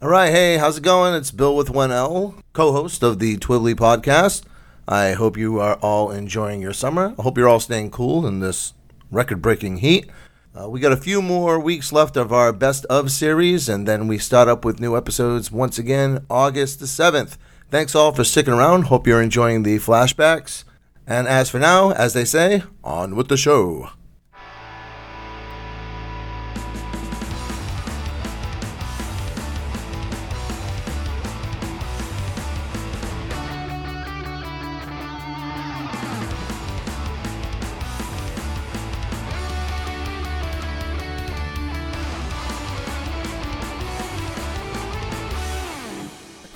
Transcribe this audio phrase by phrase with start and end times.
[0.00, 1.12] All right, hey, how's it going?
[1.14, 4.44] It's Bill with 1L, co host of the Twibbly podcast.
[4.86, 7.16] I hope you are all enjoying your summer.
[7.18, 8.74] I hope you're all staying cool in this
[9.10, 10.08] record breaking heat.
[10.54, 14.06] Uh, we got a few more weeks left of our best of series, and then
[14.06, 17.36] we start up with new episodes once again August the 7th.
[17.68, 18.82] Thanks all for sticking around.
[18.82, 20.62] Hope you're enjoying the flashbacks.
[21.08, 23.90] And as for now, as they say, on with the show.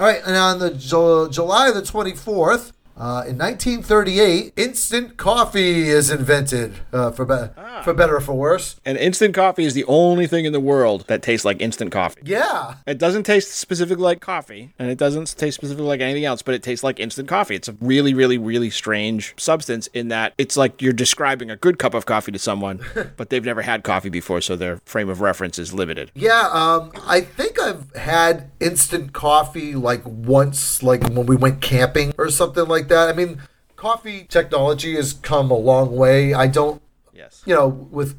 [0.03, 2.72] All right, and on the Ju- July the 24th,
[3.03, 7.50] uh, in 1938, instant coffee is invented uh, for, be-
[7.83, 8.77] for better or for worse.
[8.84, 12.20] And instant coffee is the only thing in the world that tastes like instant coffee.
[12.25, 12.77] Yeah.
[12.86, 16.55] It doesn't taste specifically like coffee, and it doesn't taste specifically like anything else, but
[16.55, 17.56] it tastes like instant coffee.
[17.56, 21.80] It's a really, really, really strange substance in that it's like you're describing a good
[21.80, 22.83] cup of coffee to someone,
[23.17, 26.12] but they've never had coffee before, so their frame of reference is limited.
[26.14, 32.14] Yeah, um, I think I've had instant coffee like once, like when we went camping
[32.17, 32.91] or something like that.
[32.92, 33.40] I mean,
[33.76, 36.34] coffee technology has come a long way.
[36.34, 36.80] I don't,
[37.14, 37.42] Yes.
[37.46, 38.18] you know, with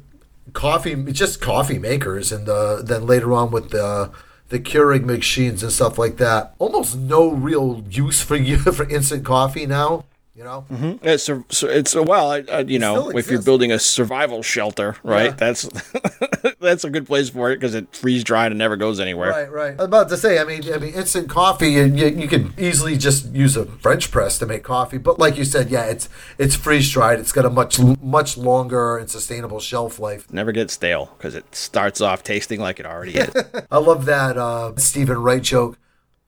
[0.52, 4.10] coffee, just coffee makers, and uh, then later on with the
[4.50, 6.54] the Keurig machines and stuff like that.
[6.58, 10.04] Almost no real use for you for instant coffee now.
[10.36, 10.64] You know,
[11.00, 14.42] It's a, so it's a, well, I- I- you know, if you're building a survival
[14.42, 15.26] shelter, right?
[15.26, 15.30] Yeah.
[15.30, 15.62] That's
[16.60, 19.30] that's a good place for it because it freeze dried and never goes anywhere.
[19.30, 19.72] Right, right.
[19.74, 22.52] I was about to say, I mean, I mean, instant coffee, and you, you can
[22.58, 24.98] easily just use a French press to make coffee.
[24.98, 27.20] But like you said, yeah, it's it's freeze dried.
[27.20, 30.32] It's got a much much longer and sustainable shelf life.
[30.32, 33.32] Never gets stale because it starts off tasting like it already is.
[33.70, 35.78] I love that uh, Steven Wright joke.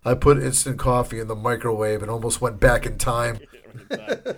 [0.05, 3.41] I put instant coffee in the microwave and almost went back in time.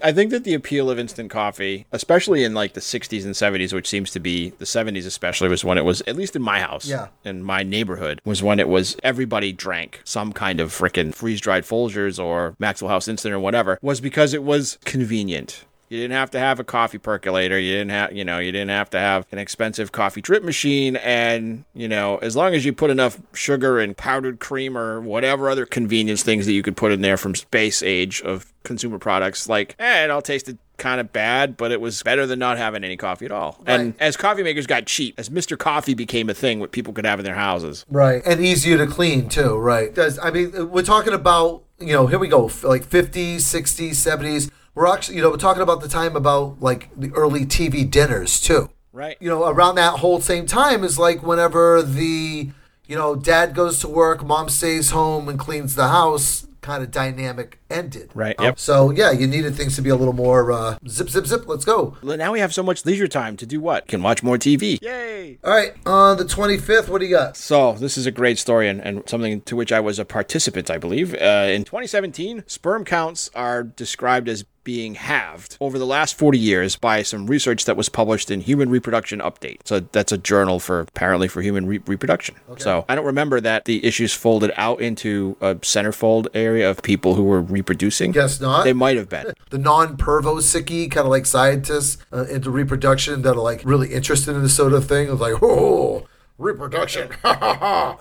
[0.03, 3.73] I think that the appeal of instant coffee, especially in like the 60s and 70s,
[3.73, 6.61] which seems to be the 70s especially, was when it was, at least in my
[6.61, 7.09] house, Yeah.
[7.25, 11.65] in my neighborhood, was when it was everybody drank some kind of frickin' freeze dried
[11.65, 15.65] Folgers or Maxwell House Instant or whatever, was because it was convenient.
[15.89, 17.59] You didn't have to have a coffee percolator.
[17.59, 20.97] You didn't have, you know, you didn't have to have an expensive coffee drip machine.
[20.97, 25.49] And, you know, as long as you put enough sugar and powdered cream or whatever
[25.49, 29.49] other convenience things that you could put in there from space age of consumer products,
[29.49, 32.85] like, eh, it all tasted kind of bad, but it was better than not having
[32.85, 33.61] any coffee at all.
[33.67, 35.59] And as coffee makers got cheap, as Mr.
[35.59, 37.85] Coffee became a thing, what people could have in their houses.
[37.91, 39.57] Right, and easier to clean too.
[39.57, 43.91] Right, Does I mean we're talking about you know here we go like 50s, 60s,
[43.91, 44.51] 70s.
[44.79, 48.41] We're actually you know we're talking about the time about like the early TV dinners
[48.41, 48.71] too.
[48.93, 49.17] Right.
[49.21, 52.51] you know, around that whole same time is like whenever the,
[52.87, 56.91] you know, dad goes to work, mom stays home and cleans the house kind of
[56.91, 58.11] dynamic ended.
[58.15, 58.59] Right, Um, yep.
[58.59, 61.47] So, yeah, you needed things to be a little more uh, zip, zip, zip.
[61.47, 61.97] Let's go.
[62.03, 63.87] Now we have so much leisure time to do what?
[63.87, 64.81] Can watch more TV.
[64.83, 65.39] Yay!
[65.45, 65.75] All right.
[65.87, 67.37] On the 25th, what do you got?
[67.37, 70.71] So, this is a great story and, and something to which I was a participant,
[70.71, 71.15] I believe.
[71.15, 76.77] Uh, in 2017, sperm counts are described as being halved over the last 40 years
[76.77, 79.61] by some research that was published in Human Reproduction Update.
[79.65, 82.35] So, that's a journal for apparently for human re- reproduction.
[82.59, 87.15] So, I don't remember that the issues folded out into a centerfold area of people
[87.15, 88.13] who were reproducing.
[88.13, 88.65] Guess not.
[88.65, 89.33] They might have been.
[89.51, 94.43] the non-pervosicky kind of like scientists uh, into reproduction that are like really interested in
[94.43, 96.07] this sort of thing of like, oh,
[96.39, 97.11] reproduction.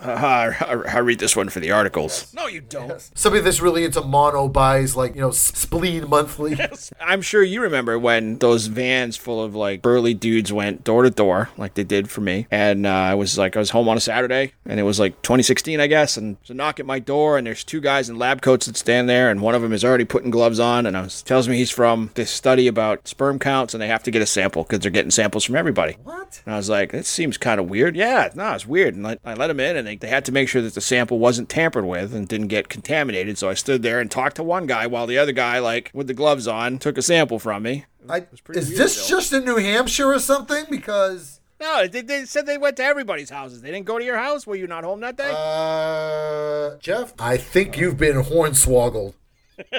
[0.08, 2.32] Uh, I, I read this one for the articles.
[2.34, 3.00] No, you don't.
[3.14, 6.58] Somebody that's really into mono buys like, you know, Spleen Monthly.
[7.00, 11.10] I'm sure you remember when those vans full of like burly dudes went door to
[11.10, 12.46] door, like they did for me.
[12.50, 15.20] And uh, I was like, I was home on a Saturday, and it was like
[15.22, 16.16] 2016, I guess.
[16.16, 18.76] And there's a knock at my door, and there's two guys in lab coats that
[18.76, 21.48] stand there, and one of them is already putting gloves on, and I was, tells
[21.48, 24.62] me he's from this study about sperm counts, and they have to get a sample
[24.62, 25.96] because they're getting samples from everybody.
[26.04, 26.40] What?
[26.46, 27.96] And I was like, this seems kind of weird.
[27.96, 28.94] Yeah, no, it's weird.
[28.94, 30.80] And I, I let him in, and they, they had to make sure that the
[30.80, 33.38] sample wasn't tampered with and didn't get contaminated.
[33.38, 36.06] So I stood there and talked to one guy while the other guy, like with
[36.06, 37.84] the gloves on, took a sample from me.
[38.08, 39.18] I, pretty is weird, this Bill.
[39.18, 40.64] just in New Hampshire or something?
[40.70, 43.62] Because No, they, they said they went to everybody's houses.
[43.62, 44.46] They didn't go to your house.
[44.46, 45.30] Were you not home that day?
[45.34, 49.14] Uh, Jeff, I think you've been hornswoggled.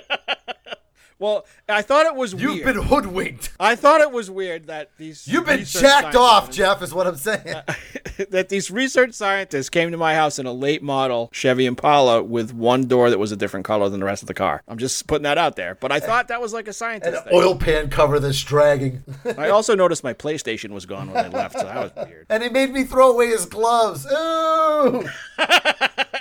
[1.19, 2.65] well, I thought it was You've weird.
[2.65, 3.51] been hoodwinked.
[3.59, 7.17] I thought it was weird that these You've been jacked off, Jeff, is what I'm
[7.17, 7.61] saying.
[8.29, 12.53] that these research scientists came to my house in a late model Chevy Impala with
[12.53, 14.63] one door that was a different color than the rest of the car.
[14.67, 15.75] I'm just putting that out there.
[15.75, 17.33] But I thought that was like a An scientist thing.
[17.33, 19.03] oil pan cover that's dragging.
[19.37, 22.25] I also noticed my PlayStation was gone when I left, so that was weird.
[22.29, 24.05] and he made me throw away his gloves.
[24.05, 25.07] Ooh!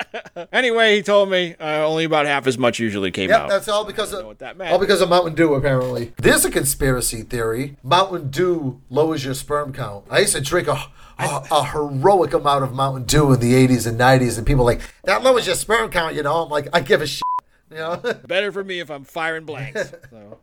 [0.53, 3.49] Anyway, he told me uh, only about half as much usually came Yep, out.
[3.49, 5.55] that's all because of what that all because of Mountain Dew.
[5.55, 7.77] Apparently, there's a conspiracy theory.
[7.83, 10.05] Mountain Dew lowers your sperm count.
[10.11, 10.79] I used to drink a,
[11.19, 14.81] a, a heroic amount of Mountain Dew in the 80s and 90s, and people like
[15.05, 16.15] that lowers your sperm count.
[16.15, 17.23] You know, I'm like, I give a shit.
[17.71, 17.97] You know,
[18.27, 19.93] Better for me if I'm firing blanks.
[20.11, 20.39] So.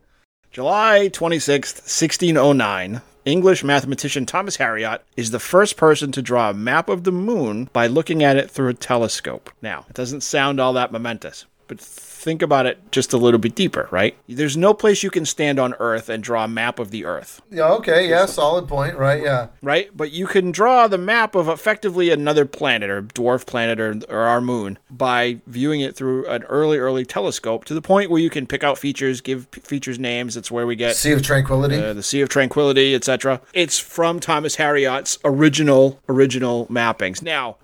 [0.52, 6.88] July 26th, 1609, English mathematician Thomas Harriot is the first person to draw a map
[6.88, 9.50] of the moon by looking at it through a telescope.
[9.60, 13.54] Now, it doesn't sound all that momentous, but think about it just a little bit
[13.54, 14.16] deeper, right?
[14.28, 17.40] There's no place you can stand on Earth and draw a map of the Earth,
[17.50, 19.22] yeah, okay, yeah, solid point, right?
[19.22, 19.96] Yeah, right?
[19.96, 24.20] But you can draw the map of effectively another planet or dwarf planet or, or
[24.20, 28.30] our moon by viewing it through an early, early telescope to the point where you
[28.30, 30.34] can pick out features, give p- features names.
[30.34, 31.76] That's where we get Sea of Tranquility.
[31.76, 33.40] uh, the Sea of Tranquility, etc.
[33.52, 37.22] It's from Thomas Harriot's original original mappings.
[37.22, 37.56] Now,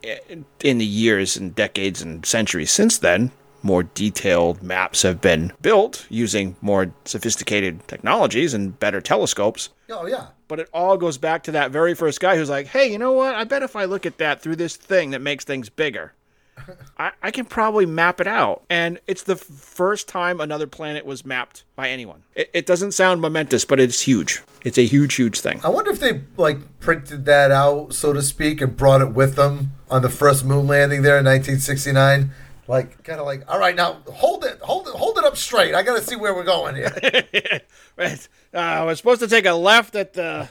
[0.62, 6.06] in the years and decades and centuries since then, more detailed maps have been built
[6.08, 9.68] using more sophisticated technologies and better telescopes.
[9.90, 12.90] oh yeah, But it all goes back to that very first guy who's like, hey,
[12.90, 13.34] you know what?
[13.34, 16.12] I bet if I look at that through this thing that makes things bigger,
[16.98, 18.62] I, I can probably map it out.
[18.68, 22.22] And it's the first time another planet was mapped by anyone.
[22.34, 24.42] It, it doesn't sound momentous, but it's huge.
[24.62, 25.60] It's a huge, huge thing.
[25.64, 29.34] I wonder if they like printed that out, so to speak, and brought it with
[29.36, 32.30] them on the first moon landing there in 1969.
[32.68, 35.74] Like, kind of like, all right, now hold it, hold it, hold it up straight.
[35.74, 36.92] I got to see where we're going here.
[37.94, 38.26] Right.
[38.54, 40.48] Uh, we're supposed to take a left at the.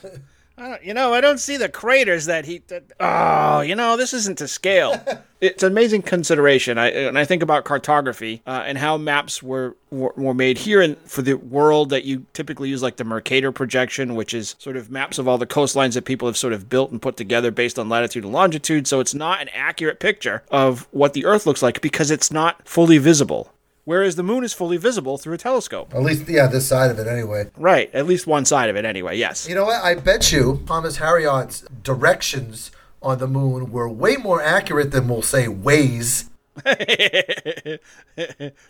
[0.83, 2.59] You know, I don't see the craters that he.
[2.67, 5.03] That, oh, you know, this isn't to scale.
[5.41, 6.77] it's amazing consideration.
[6.77, 10.81] I and I think about cartography uh, and how maps were, were were made here
[10.81, 14.77] and for the world that you typically use, like the Mercator projection, which is sort
[14.77, 17.49] of maps of all the coastlines that people have sort of built and put together
[17.49, 18.87] based on latitude and longitude.
[18.87, 22.67] So it's not an accurate picture of what the Earth looks like because it's not
[22.67, 23.51] fully visible.
[23.83, 25.93] Whereas the moon is fully visible through a telescope.
[25.93, 27.49] At least, yeah, this side of it anyway.
[27.57, 29.49] Right, at least one side of it anyway, yes.
[29.49, 29.83] You know what?
[29.83, 35.23] I bet you Thomas Harriot's directions on the moon were way more accurate than we'll
[35.23, 36.29] say Waze.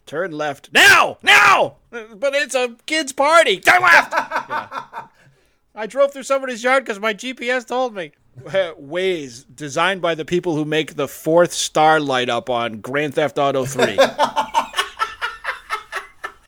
[0.06, 0.72] Turn left.
[0.72, 1.18] Now!
[1.22, 1.78] Now!
[1.90, 3.60] But it's a kid's party.
[3.60, 4.13] Turn left!
[4.13, 5.08] Yeah.
[5.75, 8.12] I drove through somebody's yard because my GPS told me.
[8.44, 13.38] Waze, designed by the people who make the fourth star light up on Grand Theft
[13.38, 13.98] Auto 3.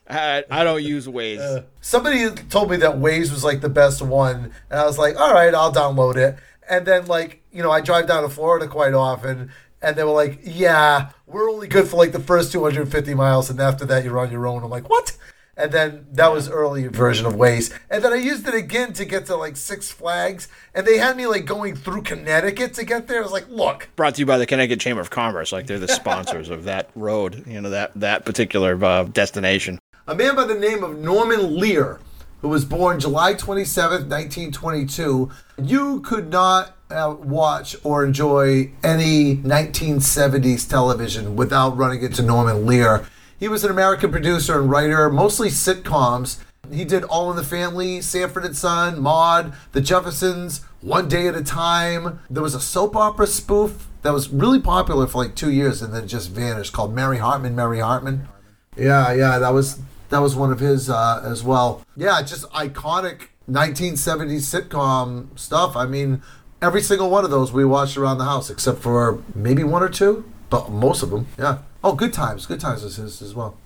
[0.08, 1.64] I, I don't use Waze.
[1.80, 5.32] Somebody told me that Waze was like the best one, and I was like, all
[5.32, 6.36] right, I'll download it.
[6.68, 10.12] And then, like, you know, I drive down to Florida quite often, and they were
[10.12, 14.18] like, yeah, we're only good for like the first 250 miles, and after that, you're
[14.18, 14.62] on your own.
[14.62, 15.16] I'm like, what?
[15.56, 17.72] And then that was early version of Waze.
[17.88, 21.16] And then I used it again to get to like Six Flags, and they had
[21.16, 23.20] me like going through Connecticut to get there.
[23.20, 25.52] I was like, look, Brought to you by the Connecticut Chamber of Commerce.
[25.52, 29.78] Like they're the sponsors of that road, you know, that, that particular uh, destination.
[30.06, 31.98] A man by the name of Norman Lear,
[32.42, 35.30] who was born July 27th, 1922,
[35.62, 43.06] you could not uh, watch or enjoy any 1970s television without running into Norman Lear.
[43.40, 46.36] He was an American producer and writer, mostly sitcoms.
[46.70, 51.34] He did All in the Family, Sanford and Son, Maude, The Jeffersons, One Day at
[51.34, 52.20] a Time.
[52.28, 55.94] There was a soap opera spoof that was really popular for like two years and
[55.94, 58.28] then just vanished called Mary Hartman, Mary Hartman.
[58.76, 59.78] Yeah, yeah, that was
[60.10, 61.82] that was one of his uh, as well.
[61.96, 65.76] Yeah, just iconic 1970s sitcom stuff.
[65.76, 66.22] I mean,
[66.62, 69.88] every single one of those we watched around the house, except for maybe one or
[69.88, 71.58] two, but most of them, yeah.
[71.82, 73.56] Oh, Good Times, Good Times was his as well.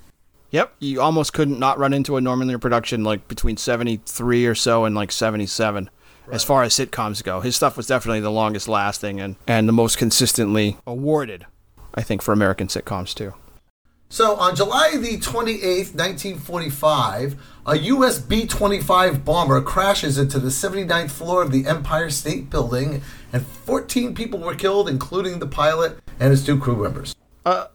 [0.51, 0.75] Yep.
[0.79, 4.85] You almost couldn't not run into a Norman Lear production like between 73 or so
[4.85, 5.91] and like 77
[6.31, 7.41] as far as sitcoms go.
[7.41, 11.47] His stuff was definitely the longest lasting and, and the most consistently awarded,
[11.95, 13.35] I think, for American sitcoms too.
[14.11, 17.37] So on July the 28th, 1945,
[17.67, 23.03] a US B 25 bomber crashes into the 79th floor of the Empire State Building,
[23.35, 27.15] and 14 people were killed, including the pilot and his two crew members.
[27.45, 27.67] Uh,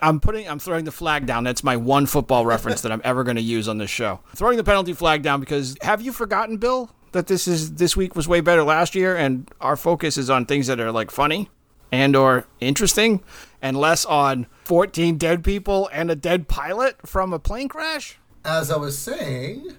[0.00, 1.42] I'm putting, I'm throwing the flag down.
[1.42, 4.20] That's my one football reference that I'm ever going to use on this show.
[4.36, 8.14] Throwing the penalty flag down because have you forgotten, Bill, that this is this week
[8.14, 11.48] was way better last year, and our focus is on things that are like funny
[11.92, 13.22] and or interesting,
[13.62, 18.18] and less on 14 dead people and a dead pilot from a plane crash?
[18.44, 19.76] As I was saying,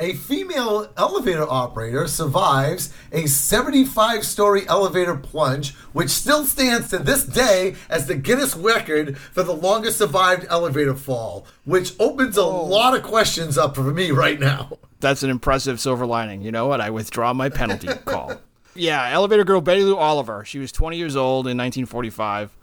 [0.00, 7.24] a female elevator operator survives a 75 story elevator plunge, which still stands to this
[7.24, 12.64] day as the Guinness record for the longest survived elevator fall, which opens a oh.
[12.64, 14.78] lot of questions up for me right now.
[15.00, 16.40] That's an impressive silver lining.
[16.40, 16.80] You know what?
[16.80, 18.40] I withdraw my penalty call.
[18.74, 20.44] Yeah, elevator girl Betty Lou Oliver.
[20.44, 22.56] She was 20 years old in 1945,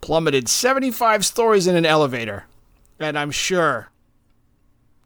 [0.00, 2.44] plummeted 75 stories in an elevator,
[3.00, 3.90] and I'm sure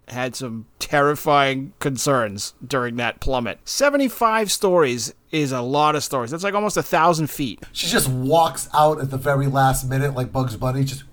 [0.08, 3.60] had some terrifying concerns during that plummet.
[3.68, 6.30] 75 stories is a lot of stories.
[6.30, 7.62] That's like almost a thousand feet.
[7.72, 11.04] She just walks out at the very last minute like Bugs Bunny, just.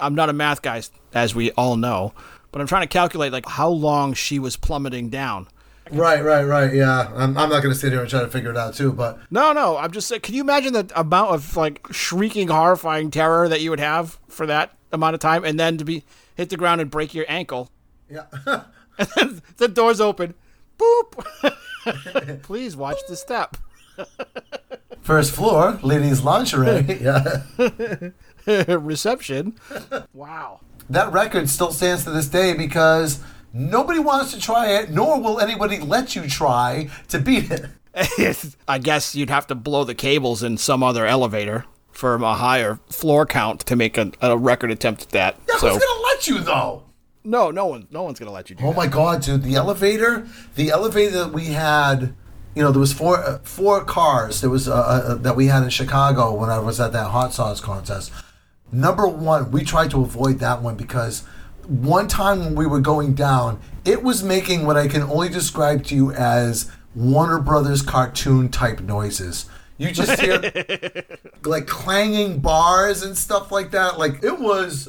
[0.00, 2.12] I'm not a math guy, as we all know,
[2.50, 5.46] but I'm trying to calculate like how long she was plummeting down.
[5.90, 6.72] Right, right, right.
[6.72, 8.92] Yeah, I'm, I'm not going to sit here and try to figure it out too,
[8.92, 10.22] but No, no, I'm just saying.
[10.22, 14.46] Can you imagine the amount of like shrieking, horrifying terror that you would have for
[14.46, 16.04] that amount of time, and then to be
[16.36, 17.70] hit the ground and break your ankle?
[18.10, 18.24] yeah.
[18.96, 20.34] And then the doors open.
[20.78, 22.42] Boop.
[22.42, 23.56] Please watch the step.
[25.00, 27.00] First floor, ladies' lingerie.
[27.00, 27.42] yeah.
[28.46, 29.56] Reception.
[30.12, 30.60] Wow.
[30.88, 33.18] That record still stands to this day because
[33.54, 37.66] nobody wants to try it, nor will anybody let you try to beat it.
[38.68, 42.80] I guess you'd have to blow the cables in some other elevator for a higher
[42.90, 45.36] floor count to make a, a record attempt at that.
[45.48, 46.82] Yeah, so who's gonna let you though?
[47.22, 48.76] no, no one, no one's gonna let you do Oh that.
[48.76, 49.44] my god, dude!
[49.44, 52.14] The elevator, the elevator that we had,
[52.56, 54.40] you know, there was four uh, four cars.
[54.40, 57.32] There was uh, uh, that we had in Chicago when I was at that hot
[57.32, 58.10] sauce contest.
[58.72, 61.22] Number one, we tried to avoid that one because
[61.66, 65.84] one time when we were going down, it was making what I can only describe
[65.84, 69.46] to you as Warner Brothers cartoon type noises.
[69.76, 70.40] You just hear
[71.44, 73.98] like clanging bars and stuff like that.
[73.98, 74.88] Like it was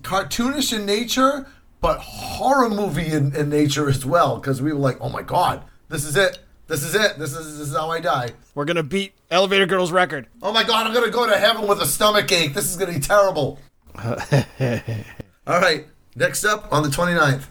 [0.00, 1.46] cartoonish in nature,
[1.80, 4.38] but horror movie in, in nature as well.
[4.38, 6.38] Because we were like, oh my god, this is it.
[6.66, 7.18] This is it.
[7.18, 8.30] This is this is how I die.
[8.54, 10.26] We're gonna beat Elevator Girl's record.
[10.42, 12.54] Oh my god, I'm gonna go to heaven with a stomach ache.
[12.54, 13.60] This is gonna be terrible.
[15.46, 17.44] All right, next up on the 29th.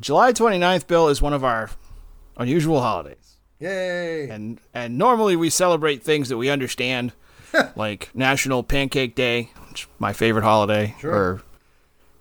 [0.00, 1.70] July 29th, Bill, is one of our
[2.36, 3.36] unusual holidays.
[3.60, 4.28] Yay!
[4.28, 7.12] And and normally we celebrate things that we understand,
[7.76, 11.12] like National Pancake Day, which is my favorite holiday, Sure.
[11.14, 11.42] or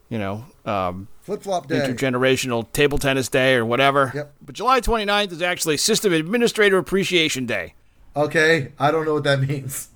[0.09, 1.75] you know, um, Flip flop day.
[1.79, 4.11] intergenerational table tennis day or whatever.
[4.13, 4.33] Yep.
[4.45, 7.73] But July 29th is actually System Administrator Appreciation Day.
[8.15, 9.89] Okay, I don't know what that means.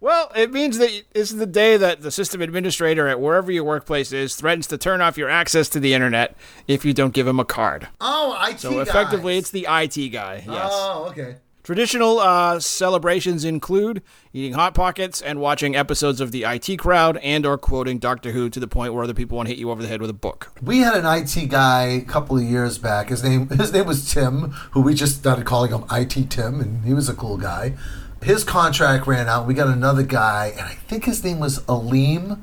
[0.00, 4.12] Well, it means that it's the day that the system administrator at wherever your workplace
[4.12, 6.36] is threatens to turn off your access to the internet
[6.68, 7.88] if you don't give him a card.
[8.00, 8.56] Oh, IT guy.
[8.56, 10.44] So effectively, it's the IT guy.
[10.46, 10.70] Yes.
[10.72, 11.36] Oh, okay.
[11.64, 14.00] Traditional uh, celebrations include
[14.32, 18.48] eating hot pockets and watching episodes of the IT Crowd and or quoting Doctor Who
[18.48, 20.14] to the point where other people want to hit you over the head with a
[20.14, 20.50] book.
[20.62, 23.10] We had an IT guy a couple of years back.
[23.10, 26.84] His name his name was Tim, who we just started calling him IT Tim, and
[26.86, 27.74] he was a cool guy.
[28.22, 29.46] His contract ran out.
[29.46, 32.42] We got another guy, and I think his name was Aleem.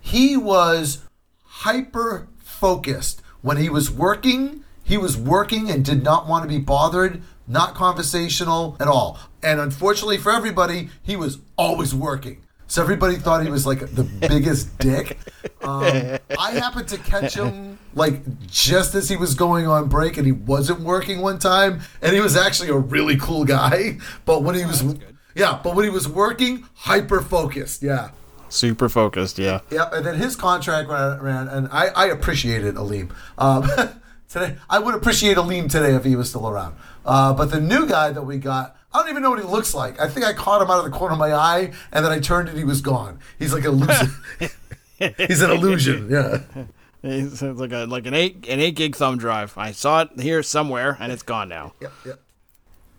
[0.00, 1.04] He was
[1.44, 4.64] hyper focused when he was working.
[4.82, 7.22] He was working and did not want to be bothered.
[7.46, 9.18] Not conversational at all.
[9.42, 12.42] And unfortunately for everybody, he was always working.
[12.68, 15.18] So everybody thought he was like the biggest dick.
[15.62, 20.26] Um, I happened to catch him like just as he was going on break, and
[20.26, 23.98] he wasn't working one time, and he was actually a really cool guy.
[24.24, 24.96] But when he was,
[25.34, 27.82] yeah, but when he was working, hyper focused.
[27.82, 28.10] Yeah,
[28.48, 29.60] Super focused, yeah.
[29.70, 33.10] Yep, and then his contract ran, ran and I, I appreciated Aleem.
[33.38, 33.68] Um,
[34.28, 36.76] today, I would appreciate Aleem today if he was still around.
[37.04, 39.74] Uh, but the new guy that we got, I don't even know what he looks
[39.74, 40.00] like.
[40.00, 42.18] I think I caught him out of the corner of my eye, and then I
[42.18, 43.18] turned and he was gone.
[43.38, 44.10] He's like a illusion.
[45.18, 46.08] He's an illusion.
[46.10, 46.40] Yeah.
[47.02, 49.56] It's like a like an eight an eight gig thumb drive.
[49.56, 51.74] I saw it here somewhere and it's gone now.
[51.80, 52.20] Yep, yep.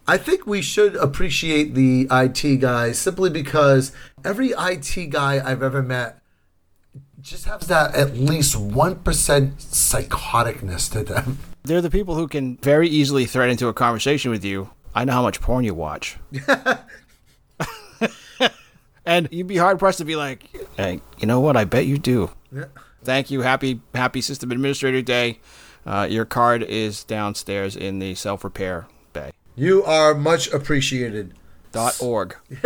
[0.08, 3.92] I think we should appreciate the IT guys simply because
[4.24, 6.22] every IT guy I've ever met
[7.20, 11.40] just has that at least 1% psychoticness to them.
[11.64, 14.70] They're the people who can very easily thread into a conversation with you.
[14.98, 16.18] I know how much porn you watch.
[19.06, 21.56] and you'd be hard pressed to be like, hey, you know what?
[21.56, 22.32] I bet you do.
[22.52, 22.66] Yeah.
[23.04, 23.42] Thank you.
[23.42, 25.40] Happy Happy System Administrator Day.
[25.86, 29.30] Uh, your card is downstairs in the self repair bay.
[29.56, 31.36] You are much appreciated.
[31.72, 32.36] Dot org.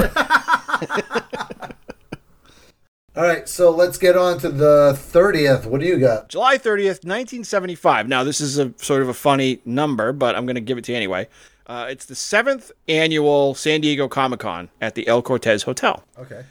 [3.13, 5.65] All right, so let's get on to the 30th.
[5.65, 6.29] What do you got?
[6.29, 8.07] July 30th, 1975.
[8.07, 10.85] Now, this is a sort of a funny number, but I'm going to give it
[10.85, 11.27] to you anyway.
[11.71, 16.03] Uh, it's the seventh annual San Diego Comic Con at the El Cortez Hotel.
[16.19, 16.43] Okay.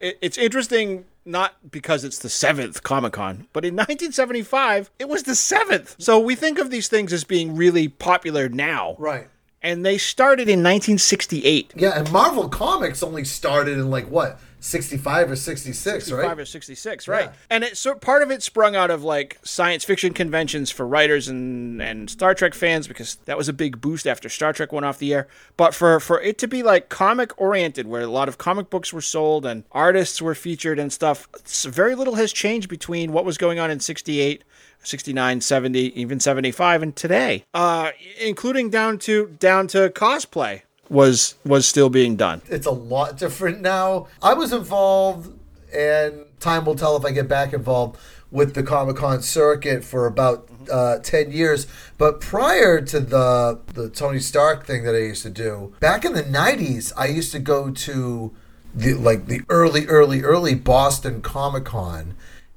[0.00, 5.22] It, it's interesting not because it's the seventh Comic Con, but in 1975, it was
[5.22, 5.94] the seventh.
[6.00, 8.96] So we think of these things as being really popular now.
[8.98, 9.28] Right.
[9.62, 11.74] And they started in 1968.
[11.76, 16.22] Yeah, and Marvel Comics only started in like what, 65 or 66, right?
[16.22, 17.24] 65 or 66, right?
[17.26, 17.32] Yeah.
[17.50, 21.28] And it so part of it sprung out of like science fiction conventions for writers
[21.28, 24.86] and and Star Trek fans because that was a big boost after Star Trek went
[24.86, 25.28] off the air.
[25.58, 28.90] But for for it to be like comic oriented where a lot of comic books
[28.90, 31.28] were sold and artists were featured and stuff,
[31.64, 34.44] very little has changed between what was going on in 68
[34.82, 37.90] 69 70 even 75 and today uh
[38.20, 40.60] including down to down to cosplay
[40.94, 44.06] was was still being done It's a lot different now.
[44.22, 45.38] I was involved,
[45.74, 47.98] and time will tell if I get back involved
[48.30, 51.66] with the Comic Con circuit for about uh, 10 years.
[51.98, 56.14] But prior to the, the Tony Stark thing that I used to do, back in
[56.14, 58.34] the 90s, I used to go to
[58.74, 62.14] the like the early, early, early Boston Comic Con.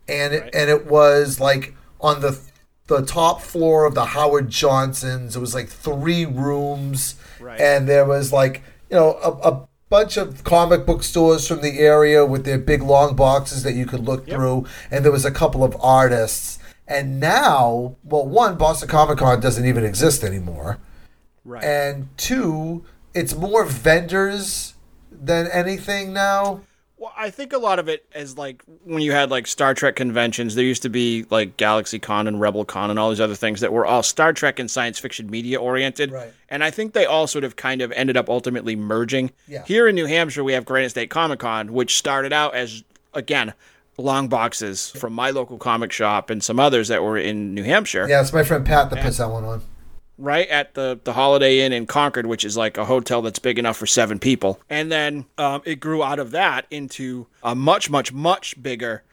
[0.08, 2.40] And it, and it was like on the
[2.88, 5.36] the top floor of the Howard Johnsons.
[5.36, 7.60] It was like three rooms, Right.
[7.60, 11.80] and there was like you know a, a bunch of comic book stores from the
[11.80, 15.32] area with their big long boxes that you could look through, and there was a
[15.32, 16.60] couple of artists.
[16.90, 20.78] And now, well, one Boston Comic Con doesn't even exist anymore,
[21.44, 24.74] right and two, it's more vendors
[25.12, 26.62] than anything now.
[27.00, 29.96] Well, I think a lot of it is like when you had like Star Trek
[29.96, 33.36] conventions, there used to be like Galaxy Con and Rebel Con and all these other
[33.36, 36.12] things that were all Star Trek and science fiction media oriented.
[36.12, 36.34] Right.
[36.50, 39.32] And I think they all sort of kind of ended up ultimately merging.
[39.48, 39.64] Yeah.
[39.66, 43.54] Here in New Hampshire, we have Granite State Comic Con, which started out as, again,
[43.98, 48.08] long boxes from my local comic shop and some others that were in New Hampshire.
[48.10, 49.62] Yeah, it's my friend Pat that puts that one on.
[50.18, 53.60] Right at the, the Holiday Inn in Concord, which is like a hotel that's big
[53.60, 54.60] enough for seven people.
[54.70, 59.04] And then um, it grew out of that into a much, much, much bigger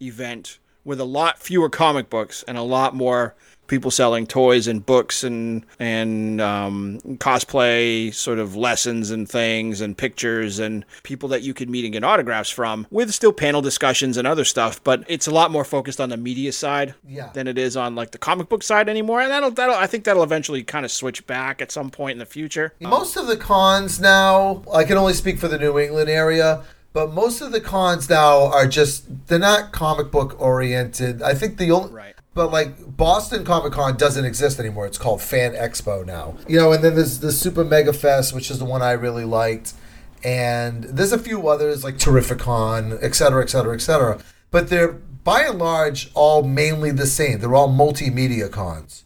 [0.00, 3.34] event with a lot fewer comic books and a lot more
[3.66, 9.96] people selling toys and books and and um, cosplay sort of lessons and things and
[9.98, 14.16] pictures and people that you could meet and get autographs from with still panel discussions
[14.16, 17.30] and other stuff but it's a lot more focused on the media side Yeah.
[17.34, 20.04] than it is on like the comic book side anymore and that'll that'll I think
[20.04, 23.36] that'll eventually kind of switch back at some point in the future Most of the
[23.36, 26.62] cons now, I can only speak for the New England area,
[26.92, 31.22] but most of the cons now are just they're not comic book oriented.
[31.22, 32.14] I think the only Right.
[32.36, 34.86] But like Boston Comic Con doesn't exist anymore.
[34.86, 36.36] It's called Fan Expo now.
[36.46, 39.24] You know, and then there's the Super Mega Fest, which is the one I really
[39.24, 39.72] liked.
[40.22, 44.20] And there's a few others like Terrificon, et cetera, et cetera, et cetera.
[44.50, 47.38] But they're by and large all mainly the same.
[47.38, 49.04] They're all multimedia cons.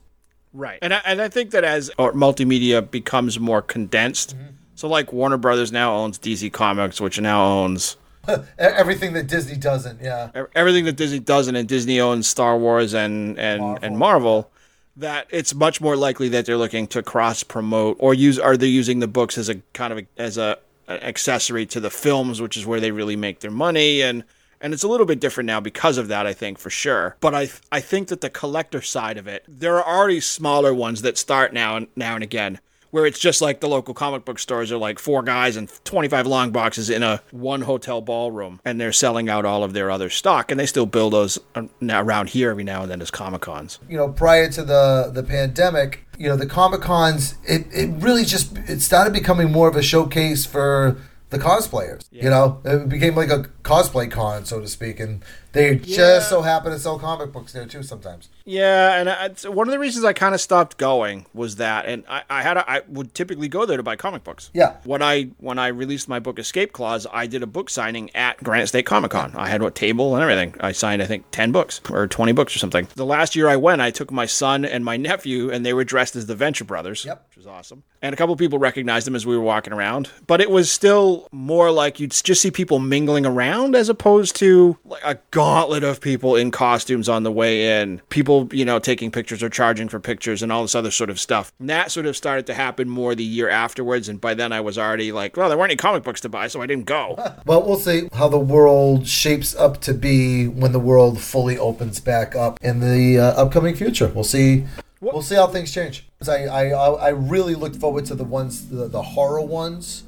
[0.52, 0.80] Right.
[0.82, 4.54] And I, and I think that as multimedia becomes more condensed, mm-hmm.
[4.74, 7.96] so like Warner Brothers now owns DC Comics, which now owns
[8.58, 10.30] Everything that Disney doesn't, yeah.
[10.54, 14.50] everything that Disney doesn't, and Disney owns Star Wars and and and Marvel.
[14.96, 18.66] That it's much more likely that they're looking to cross promote or use are they
[18.66, 22.40] using the books as a kind of a, as a an accessory to the films,
[22.40, 24.24] which is where they really make their money and.
[24.62, 27.16] And it's a little bit different now because of that, I think, for sure.
[27.20, 31.00] But I, I think that the collector side of it, there are already smaller ones
[31.00, 34.38] that start now and now and again, where it's just like the local comic book
[34.38, 38.80] stores are like four guys and 25 long boxes in a one hotel ballroom, and
[38.80, 42.30] they're selling out all of their other stock, and they still build those uh, around
[42.30, 43.78] here every now and then as comic cons.
[43.88, 48.24] you know, prior to the the pandemic, you know, the Comic Cons, it, it really
[48.24, 50.98] just it started becoming more of a showcase for
[51.30, 52.06] the cosplayers.
[52.10, 56.42] You know, it became like a cosplay con, so to speak, and they just so
[56.42, 58.28] happen to sell comic books there too sometimes.
[58.44, 61.86] Yeah, and uh, I, one of the reasons I kind of stopped going was that,
[61.86, 64.50] and I, I had a, I would typically go there to buy comic books.
[64.52, 64.76] Yeah.
[64.84, 68.42] When I when I released my book Escape Clause, I did a book signing at
[68.42, 69.32] Granite State Comic Con.
[69.36, 70.54] I had a table and everything.
[70.60, 72.88] I signed I think ten books or twenty books or something.
[72.96, 75.84] The last year I went, I took my son and my nephew, and they were
[75.84, 77.04] dressed as the Venture Brothers.
[77.04, 77.24] Yep.
[77.40, 77.84] Was awesome.
[78.02, 80.70] And a couple of people recognized them as we were walking around, but it was
[80.70, 85.82] still more like you'd just see people mingling around as opposed to like a gauntlet
[85.82, 88.02] of people in costumes on the way in.
[88.10, 91.18] People, you know, taking pictures or charging for pictures and all this other sort of
[91.18, 91.50] stuff.
[91.58, 94.10] And that sort of started to happen more the year afterwards.
[94.10, 96.46] And by then I was already like, well, there weren't any comic books to buy,
[96.48, 97.16] so I didn't go.
[97.46, 102.00] Well, we'll see how the world shapes up to be when the world fully opens
[102.00, 104.08] back up in the uh, upcoming future.
[104.14, 104.66] We'll see.
[105.00, 106.06] We'll see how things change.
[106.18, 110.04] 'Cause I, I I really looked forward to the ones the, the horror ones,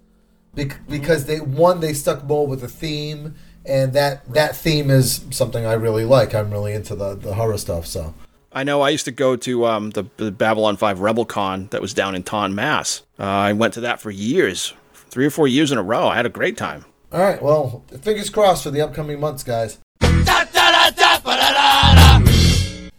[0.55, 5.65] because they one they stuck more with a theme and that that theme is something
[5.65, 6.35] I really like.
[6.35, 7.87] I'm really into the the horror stuff.
[7.87, 8.13] So
[8.53, 11.81] I know I used to go to um, the, the Babylon 5 Rebel Con that
[11.81, 13.01] was down in Taunton, Mass.
[13.19, 16.07] Uh, I went to that for years, three or four years in a row.
[16.09, 16.85] I had a great time.
[17.13, 19.79] all right, well, fingers crossed for the upcoming months, guys.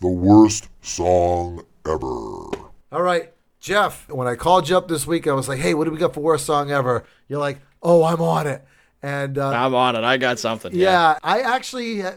[0.02, 2.00] The worst song ever.
[2.92, 4.08] All right, Jeff.
[4.10, 6.14] When I called you up this week, I was like, "Hey, what do we got
[6.14, 8.64] for worst song ever?" You're like, "Oh, I'm on it."
[9.02, 10.04] And uh, I'm on it.
[10.04, 10.72] I got something.
[10.74, 12.16] yeah, I actually had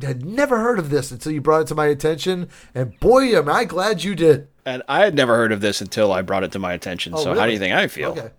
[0.00, 3.48] had never heard of this until you brought it to my attention, and boy, am
[3.48, 4.48] I glad you did.
[4.66, 7.16] And I had never heard of this until I brought it to my attention.
[7.16, 8.10] so how do Oh, you think I feel?
[8.10, 8.30] Okay,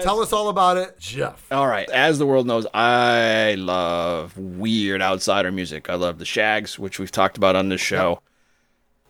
[0.00, 1.44] tell us all about it, Jeff.
[1.52, 1.90] All right.
[1.90, 5.90] As the world knows, I love weird outsider music.
[5.90, 8.20] I love the Shags, which we've talked about on this show.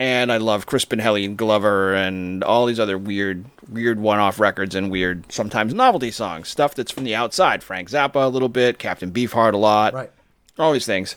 [0.02, 4.90] And I love Crispin Hellion Glover and all these other weird, weird one-off records and
[4.90, 7.62] weird, sometimes novelty songs, stuff that's from the outside.
[7.62, 10.10] Frank Zappa a little bit, Captain Beefheart a lot, Right.
[10.58, 11.14] all these things.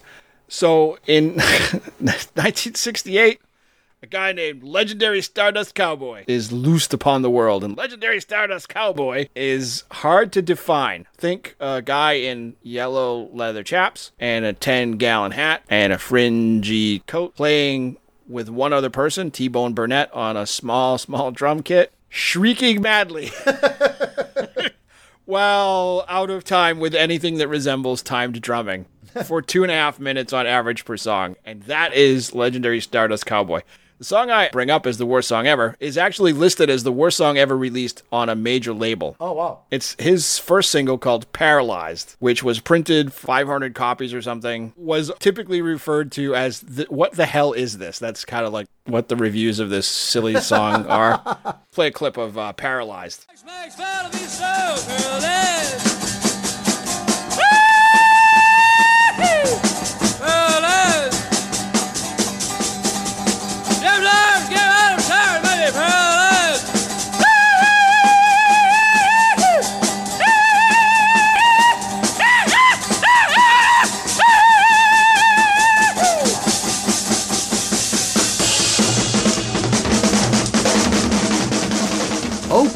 [0.47, 1.29] So in
[1.99, 3.41] 1968,
[4.03, 7.63] a guy named Legendary Stardust Cowboy is loosed upon the world.
[7.63, 11.07] And Legendary Stardust Cowboy is hard to define.
[11.17, 16.99] Think a guy in yellow leather chaps and a 10 gallon hat and a fringy
[17.07, 21.93] coat playing with one other person, T Bone Burnett, on a small, small drum kit,
[22.09, 23.31] shrieking madly.
[25.25, 28.85] well out of time with anything that resembles timed drumming
[29.25, 31.35] for two and a half minutes on average per song.
[31.45, 33.61] And that is Legendary Stardust Cowboy.
[33.97, 36.91] The song I bring up as the worst song ever is actually listed as the
[36.91, 39.15] worst song ever released on a major label.
[39.21, 39.59] Oh wow.
[39.71, 45.61] It's his first single called Paralyzed, which was printed 500 copies or something, was typically
[45.61, 47.97] referred to as the, what the hell is this?
[47.97, 51.39] That's kind of like what the reviews of this silly song are.
[51.71, 53.25] Play a clip of uh, Paralyzed.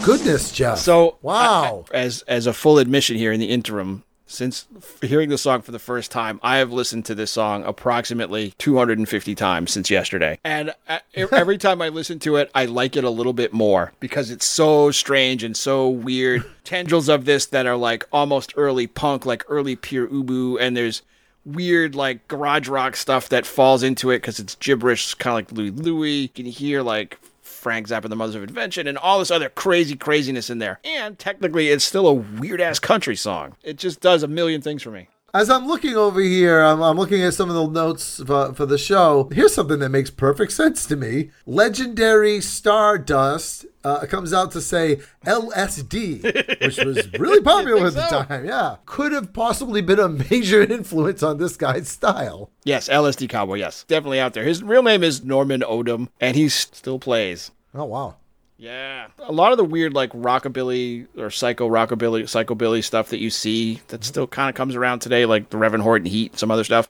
[0.04, 0.78] Goodness, Jeff.
[0.80, 1.86] So Wow.
[1.94, 4.66] I- I- as as a full admission here in the interim, since
[5.02, 9.36] hearing the song for the first time, I have listened to this song approximately 250
[9.36, 13.10] times since yesterday, and uh, every time I listen to it, I like it a
[13.10, 16.44] little bit more because it's so strange and so weird.
[16.64, 21.02] Tendrils of this that are like almost early punk, like early Pere Ubu, and there's
[21.46, 25.58] weird like garage rock stuff that falls into it because it's gibberish, kind of like
[25.58, 26.12] Louie Louie.
[26.22, 27.20] You can hear like
[27.60, 30.80] Frank Zappa, and the Mothers of Invention, and all this other crazy craziness in there.
[30.84, 33.56] And technically, it's still a weird ass country song.
[33.64, 35.10] It just does a million things for me.
[35.32, 38.66] As I'm looking over here, I'm, I'm looking at some of the notes for, for
[38.66, 39.30] the show.
[39.32, 41.30] Here's something that makes perfect sense to me.
[41.46, 46.24] Legendary Stardust uh, comes out to say LSD,
[46.62, 48.24] which was really popular at the so?
[48.24, 48.46] time.
[48.46, 48.78] Yeah.
[48.86, 52.52] Could have possibly been a major influence on this guy's style.
[52.64, 53.86] Yes, LSD Cowboy, yes.
[53.88, 54.44] Definitely out there.
[54.44, 57.52] His real name is Norman Odam, and he still plays.
[57.74, 58.16] Oh, wow.
[58.58, 59.08] Yeah.
[59.20, 63.80] A lot of the weird like rockabilly or psycho rockabilly psychobilly stuff that you see
[63.88, 66.90] that still kind of comes around today, like the Reverend Horton Heat, some other stuff.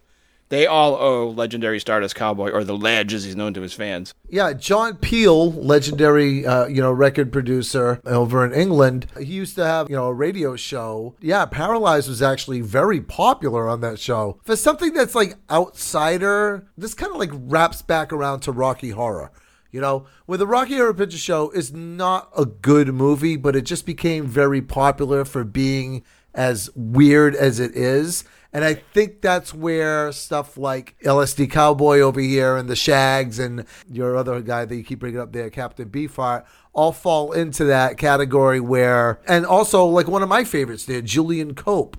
[0.49, 4.13] They all owe legendary Stardust Cowboy or the Ledge as he's known to his fans.
[4.29, 9.05] Yeah, John Peel, legendary, uh, you know, record producer over in England.
[9.17, 11.15] He used to have, you know, a radio show.
[11.21, 14.39] Yeah, Paralyzed was actually very popular on that show.
[14.43, 19.31] For something that's like outsider, this kind of like wraps back around to Rocky Horror.
[19.71, 23.65] You know, where the Rocky Horror Picture Show is not a good movie, but it
[23.65, 28.23] just became very popular for being as weird as it is.
[28.51, 33.65] And I think that's where stuff like LSD Cowboy over here and the Shags and
[33.87, 37.97] your other guy that you keep bringing up there, Captain Beefheart, all fall into that
[37.97, 41.97] category where, and also like one of my favorites there, Julian Cope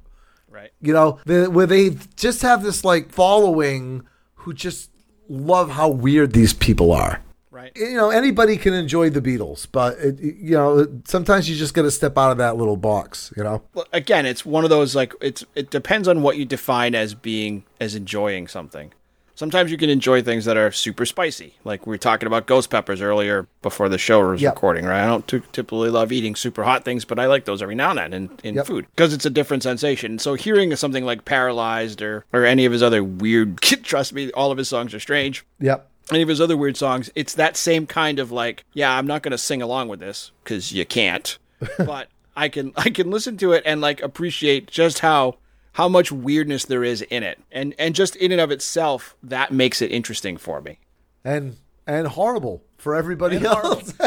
[0.49, 0.73] Right.
[0.81, 4.91] you know, the, where they just have this like following who just
[5.29, 7.23] love how weird these people are.
[7.61, 7.73] Right.
[7.77, 11.83] You know, anybody can enjoy the Beatles, but it, you know, sometimes you just got
[11.83, 13.33] to step out of that little box.
[13.37, 16.44] You know, Well, again, it's one of those like it's it depends on what you
[16.46, 18.92] define as being as enjoying something.
[19.35, 22.68] Sometimes you can enjoy things that are super spicy, like we were talking about ghost
[22.68, 24.55] peppers earlier before the show was Yep.
[24.55, 24.85] recording.
[24.85, 25.03] Right?
[25.03, 27.90] I don't t- typically love eating super hot things, but I like those every now
[27.90, 28.66] and then in, in Yep.
[28.66, 30.18] food because it's a different sensation.
[30.18, 34.51] So hearing something like Paralyzed or or any of his other weird, trust me, all
[34.51, 37.87] of his songs are strange yep, any of his other weird songs, it's that same
[37.87, 41.38] kind of like, yeah, I'm not going to sing along with this because you can't,
[41.79, 45.37] but I can I can listen to it and like appreciate just how
[45.73, 47.40] how much weirdness there is in it.
[47.51, 50.79] And and just in and of itself, that makes it interesting for me.
[51.25, 53.94] And and horrible for everybody And else.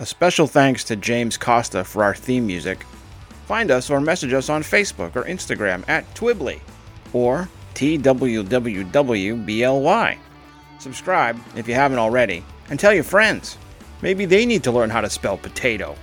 [0.00, 2.84] A special thanks to James Costa for our theme music.
[3.46, 6.60] Find us or message us on Facebook or Instagram at Twibbly
[7.12, 8.98] or TWWWBLY.
[10.78, 13.58] Subscribe if you haven't already and tell your friends.
[14.02, 15.96] Maybe they need to learn how to spell potato.